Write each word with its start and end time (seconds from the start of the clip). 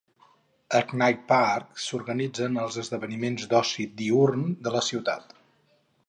A 0.77 0.79
Knight 0.99 1.19
Park 1.31 1.81
s"organitzen 1.83 2.57
els 2.63 2.79
esdeveniments 2.83 3.45
d"oci 3.51 3.85
diürn 3.99 4.47
de 4.69 4.73
la 4.77 4.83
ciutat. 4.89 5.37